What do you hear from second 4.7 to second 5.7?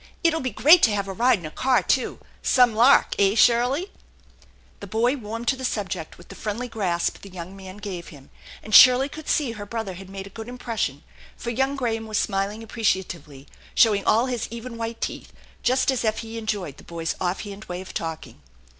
The boy warmed to the